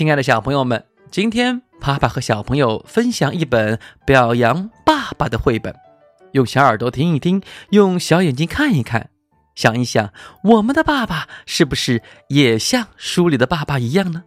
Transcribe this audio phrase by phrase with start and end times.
[0.00, 5.76] 亲爱的小朋友们，今天爸爸和小朋友分享一本表扬爸爸的绘本，
[6.32, 9.10] 用小耳朵听一听，用小眼睛看一看，
[9.54, 10.10] 想一想，
[10.42, 14.24] 我们的爸爸是不是也像书里的爸爸一样呢？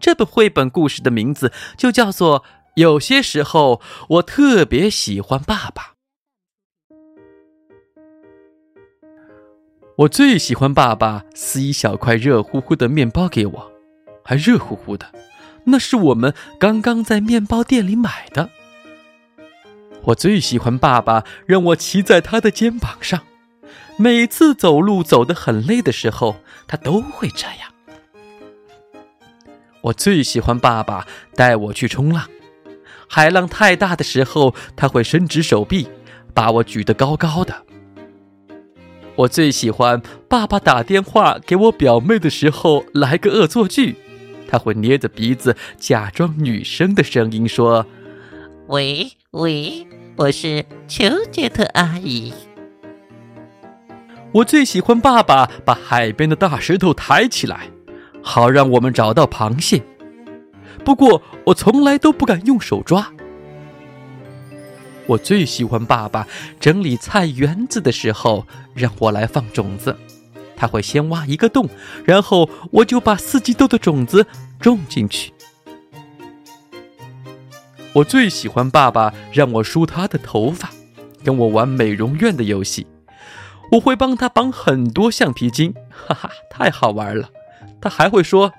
[0.00, 2.40] 这本绘本故事的名字就叫做
[2.76, 5.82] 《有些时候我特别喜欢爸爸》。
[9.98, 13.72] 我最喜欢爸爸撕一小块热乎乎的面包给我，
[14.28, 15.06] 还热乎乎的，
[15.64, 18.50] 那是我们刚刚在面包店里买的。
[20.02, 23.22] 我最喜欢爸爸让我骑在他的肩膀上，
[23.96, 27.72] 每次走路走得很累的时候，他都会这样。
[29.80, 32.28] 我最喜欢爸爸带我去冲浪，
[33.08, 35.88] 海浪太大的时候，他会伸直手臂，
[36.34, 37.62] 把我举得高高的。
[39.16, 43.96] 我最喜欢爸爸打电话给我表妹的时候来个恶作剧，
[44.48, 47.86] 他会捏着鼻子假装女生的声音说
[48.66, 52.32] ：“喂喂，我是丘杰特阿姨。”
[54.32, 57.70] 我最喜欢爸爸把海边的大石头抬起来，
[58.22, 59.82] 好让我们找到螃蟹。
[60.84, 63.12] 不过我从来都不敢用手抓。
[65.06, 66.26] 我最喜欢爸爸
[66.60, 69.96] 整理菜园子的时候，让我来放种子。
[70.58, 71.68] 他会先挖一个洞，
[72.04, 74.26] 然后我就把四季豆的种子
[74.60, 75.32] 种进去。
[77.94, 80.70] 我最喜欢爸爸让我梳他的头发，
[81.24, 82.86] 跟我玩美容院的游戏。
[83.72, 87.30] 我会帮他绑很多橡皮筋， 哈哈，太好玩了。
[87.80, 88.52] 他还会说：“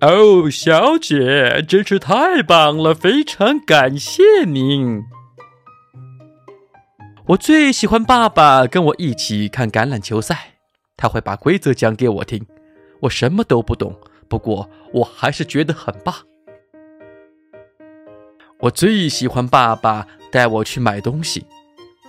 [0.00, 5.02] 哦，小姐，真是太棒了，非常感谢您。”
[7.30, 10.55] 我最喜欢爸爸跟我一起看橄榄球赛，
[10.96, 12.46] 他会把规则讲给我听。
[13.00, 16.14] 我什么都不懂，不过我还是觉得很棒。
[18.60, 21.44] 我最喜欢爸爸带我去买东西，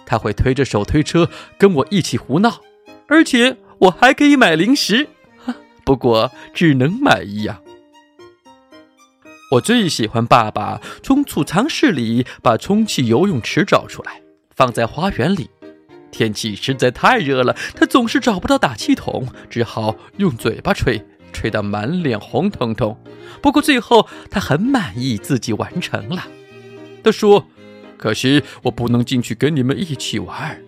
[0.05, 2.61] 他会推着手推车跟我一起胡闹，
[3.07, 5.09] 而且我还可以买零食，
[5.83, 7.61] 不过只能买一样。
[9.51, 14.21] 我最喜欢爸爸从储藏室里把充气游泳池找出来。
[14.55, 15.51] 放在花园里，
[16.11, 22.97] 天气实在太热了，他总是找不到打气筒，只好用嘴巴吹，吹得满脸红彤彤。
[23.41, 26.25] 不过最后他很满意自己完成了。
[27.03, 27.45] 他说
[27.97, 30.59] ：“可惜我不能进去跟你们一起玩。”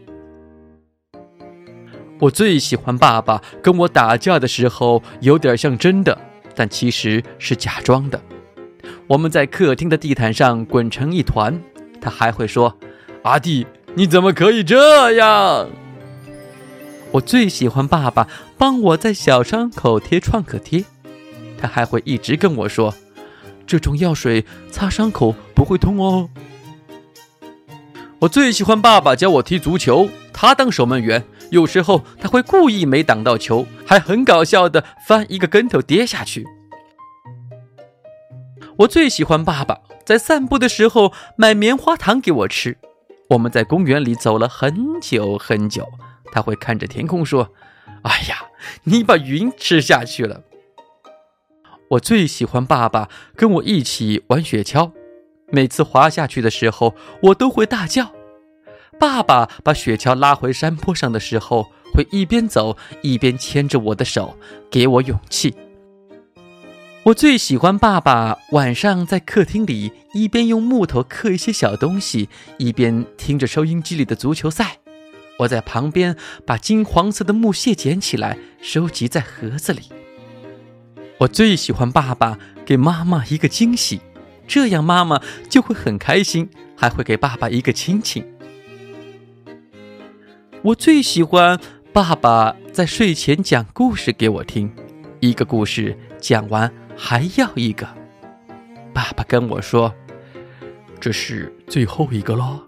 [2.20, 6.18] 我最喜欢爸爸跟我打架的时候，有点像真的，
[6.54, 8.22] 但其实是假装的。
[9.08, 11.60] 我们在客厅的地毯上滚成一团，
[12.02, 12.78] 他还会说
[13.24, 13.66] ：“阿弟。”
[14.00, 15.68] 你怎么可以这样？
[17.12, 20.86] 我最喜欢爸爸帮我在小伤口贴创可贴，
[21.58, 22.96] 他还会一直跟我说
[23.68, 26.30] ：“这种药水擦伤口不会痛哦。”
[28.20, 36.48] 我最喜欢爸爸教我踢足球，他当守门员，有时候他会故意没挡到球，还很搞笑的翻一个跟头跌下去。
[38.78, 42.78] 我最喜欢爸爸在散步的时候买棉花糖给我吃。
[43.30, 45.88] 我们在公园里走了很久很久，
[46.32, 47.54] 他会看着天空说
[48.02, 48.48] ：“哎呀，
[48.86, 50.42] 你把云吃下去了。”
[51.92, 54.92] 我最喜欢爸爸跟我一起玩雪橇，
[55.52, 58.12] 每次滑下去的时候，我都会大叫。
[59.00, 64.36] 爸爸把雪橇拉回山坡上的时候，会一边走一边牵着我的手，
[64.72, 65.56] 给我勇气。
[67.04, 74.78] 我最喜欢爸爸晚上在客厅里一边用木头刻一些小东西，一边听着收音机里的足球赛。
[75.40, 76.16] 我在旁边
[76.46, 79.84] 把金黄色的木屑捡起来，收集在盒子里。
[81.20, 84.02] 我最喜欢爸爸给妈妈一个惊喜，
[84.48, 88.26] 这样妈妈就会很开心，还会给爸爸一个亲亲。
[90.62, 91.60] 我最喜欢
[91.94, 94.72] 爸爸在睡前讲故事给我听，
[95.20, 96.72] 一个故事讲完。
[97.02, 97.88] 还要一个，
[99.00, 99.96] 爸爸跟我说
[101.00, 102.60] ：“这是最后一个喽。”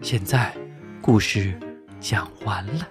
[0.00, 0.54] 现在，
[1.02, 1.52] 故事
[1.98, 2.86] 讲完了。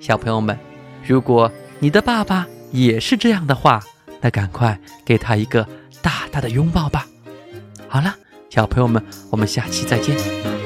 [0.00, 0.58] 小朋友们，
[1.06, 1.48] 如果
[1.78, 3.80] 你的爸爸也是这样的话，
[4.20, 5.64] 那赶快给他一个
[6.02, 7.06] 大大的拥抱吧。
[7.86, 8.12] 好了，
[8.48, 9.00] 小朋友们，
[9.30, 10.59] 我们下期再见。